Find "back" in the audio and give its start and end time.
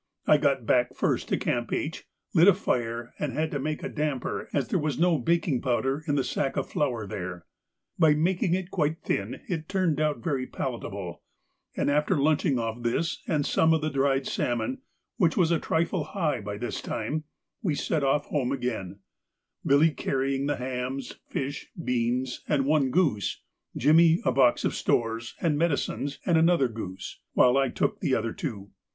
0.65-0.95